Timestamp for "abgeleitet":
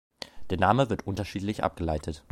1.63-2.23